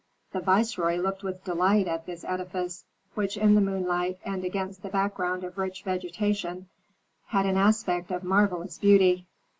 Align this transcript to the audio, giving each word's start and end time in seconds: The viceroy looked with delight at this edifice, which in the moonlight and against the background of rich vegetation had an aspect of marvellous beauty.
The 0.31 0.39
viceroy 0.39 0.95
looked 0.97 1.21
with 1.21 1.43
delight 1.43 1.87
at 1.87 2.07
this 2.07 2.23
edifice, 2.25 2.85
which 3.13 3.37
in 3.37 3.53
the 3.53 3.61
moonlight 3.61 4.17
and 4.25 4.43
against 4.43 4.81
the 4.81 4.89
background 4.89 5.43
of 5.43 5.59
rich 5.59 5.83
vegetation 5.83 6.69
had 7.27 7.45
an 7.45 7.55
aspect 7.55 8.09
of 8.09 8.23
marvellous 8.23 8.79
beauty. 8.79 9.27